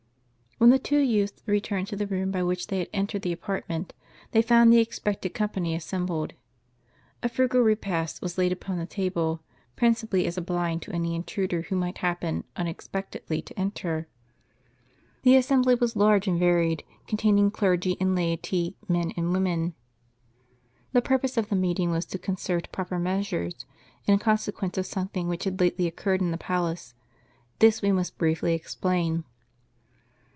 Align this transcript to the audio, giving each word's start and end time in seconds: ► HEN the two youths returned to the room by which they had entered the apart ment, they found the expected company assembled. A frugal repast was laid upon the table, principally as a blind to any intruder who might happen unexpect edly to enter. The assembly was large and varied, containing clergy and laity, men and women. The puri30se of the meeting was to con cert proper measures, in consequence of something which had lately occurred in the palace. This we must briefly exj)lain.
► 0.61 0.63
HEN 0.63 0.69
the 0.69 0.77
two 0.77 0.99
youths 0.99 1.41
returned 1.47 1.87
to 1.87 1.95
the 1.95 2.05
room 2.05 2.29
by 2.29 2.43
which 2.43 2.67
they 2.67 2.77
had 2.77 2.89
entered 2.93 3.23
the 3.23 3.31
apart 3.31 3.67
ment, 3.67 3.93
they 4.29 4.43
found 4.43 4.71
the 4.71 4.77
expected 4.77 5.33
company 5.33 5.73
assembled. 5.73 6.33
A 7.23 7.29
frugal 7.29 7.61
repast 7.61 8.21
was 8.21 8.37
laid 8.37 8.51
upon 8.51 8.77
the 8.77 8.85
table, 8.85 9.41
principally 9.75 10.27
as 10.27 10.37
a 10.37 10.41
blind 10.41 10.83
to 10.83 10.91
any 10.93 11.15
intruder 11.15 11.63
who 11.63 11.75
might 11.75 11.97
happen 11.97 12.43
unexpect 12.55 13.17
edly 13.25 13.43
to 13.45 13.59
enter. 13.59 14.07
The 15.23 15.35
assembly 15.35 15.73
was 15.73 15.95
large 15.95 16.27
and 16.27 16.37
varied, 16.39 16.83
containing 17.07 17.49
clergy 17.49 17.97
and 17.99 18.13
laity, 18.13 18.75
men 18.87 19.13
and 19.17 19.33
women. 19.33 19.73
The 20.93 21.01
puri30se 21.01 21.37
of 21.37 21.49
the 21.49 21.55
meeting 21.55 21.89
was 21.89 22.05
to 22.05 22.19
con 22.19 22.35
cert 22.35 22.71
proper 22.71 22.99
measures, 22.99 23.65
in 24.05 24.19
consequence 24.19 24.77
of 24.77 24.85
something 24.85 25.27
which 25.27 25.45
had 25.45 25.59
lately 25.59 25.87
occurred 25.87 26.21
in 26.21 26.29
the 26.29 26.37
palace. 26.37 26.93
This 27.57 27.81
we 27.81 27.91
must 27.91 28.19
briefly 28.19 28.55
exj)lain. 28.59 29.23